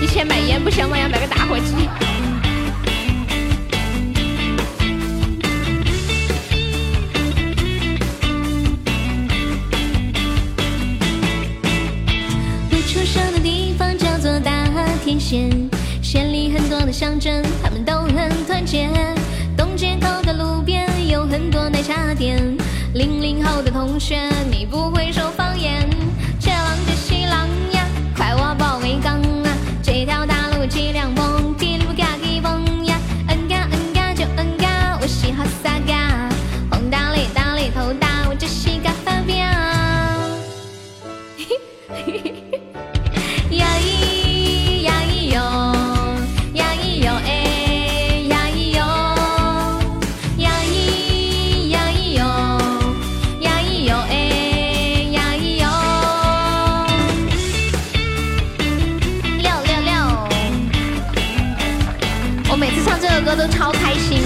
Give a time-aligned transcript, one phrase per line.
[0.00, 0.98] 以前买烟不行吗？
[0.98, 1.88] 要买个打火机。
[12.86, 14.68] 出生的地方叫做大
[15.02, 15.50] 田县，
[16.02, 18.90] 县里很多的乡镇，他们都很团结。
[19.56, 22.61] 东街口的路边有很多奶茶店。
[22.94, 25.88] 零零后的同学，你不会说方言。
[26.38, 29.56] 这浪这西浪呀，快我保卫港啊！
[29.82, 36.28] 这条大路几辆蹦，叽里不嘎叽蹦呀，嗯嘎嗯嘎就嗯嘎，我嘻哈撒嘎，
[36.70, 39.36] 红大嘞大嘞头大，我这西嘎发飙。
[39.36, 40.28] 呀
[62.62, 64.22] 每次唱这首歌都超开心。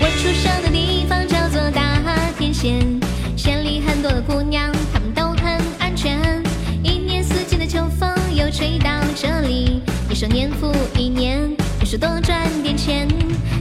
[0.00, 2.00] 我出生的地方叫做大
[2.36, 2.84] 天县，
[3.36, 6.42] 县里很多的姑娘，她们都很安全。
[6.82, 13.06] 一年四季的秋风又吹到这里，你说年复一年，你说多赚点钱。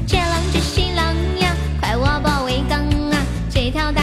[0.07, 1.05] 这郎这新郎
[1.39, 2.79] 呀，快往包围岗
[3.11, 4.00] 啊，这条大。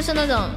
[0.00, 0.48] 就是那种